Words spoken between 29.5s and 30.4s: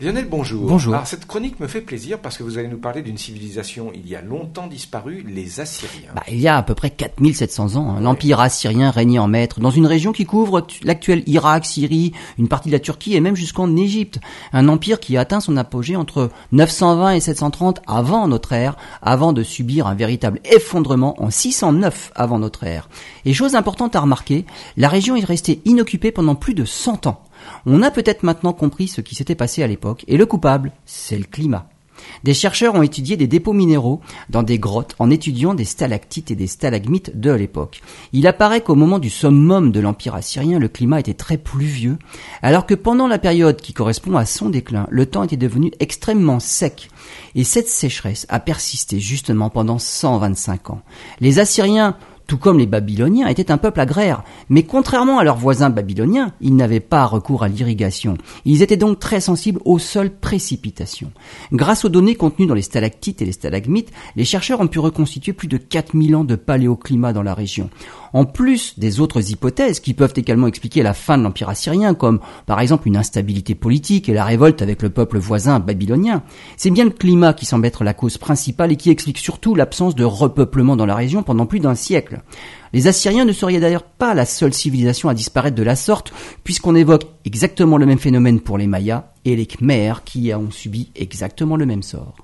à l'époque, et le